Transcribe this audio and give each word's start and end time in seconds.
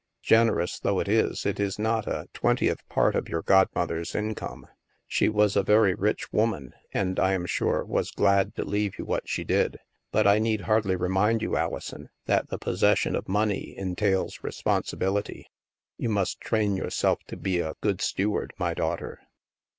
Generous 0.23 0.79
though 0.79 0.99
it 0.99 1.07
is, 1.07 1.45
it 1.45 1.59
is 1.59 1.77
not 1.77 2.07
a 2.07 2.27
twentieth 2.33 2.79
part 2.89 3.13
of 3.13 3.29
your 3.29 3.43
godmother's 3.43 4.15
income. 4.15 4.65
She 5.05 5.29
was 5.29 5.55
a 5.55 5.61
very 5.61 5.93
rich 5.93 6.33
woman 6.33 6.73
and, 6.91 7.19
I 7.19 7.33
am 7.33 7.45
sure, 7.45 7.85
was 7.85 8.09
glad 8.09 8.55
to 8.55 8.63
leave 8.65 8.97
you 8.97 9.05
what 9.05 9.29
she 9.29 9.43
did. 9.43 9.77
But, 10.11 10.25
I 10.25 10.39
need 10.39 10.61
hardly 10.61 10.95
re 10.95 11.07
mind 11.07 11.43
you, 11.43 11.55
Alison, 11.55 12.09
that 12.25 12.49
the 12.49 12.57
possession 12.57 13.15
of 13.15 13.29
money 13.29 13.75
en 13.77 13.93
tails 13.95 14.39
responsibility. 14.41 15.45
You 15.97 16.09
must 16.09 16.41
train 16.41 16.75
yourself 16.75 17.19
to 17.27 17.37
be 17.37 17.59
a 17.59 17.75
good 17.79 18.01
steward, 18.01 18.53
my 18.57 18.73
daughter." 18.73 19.19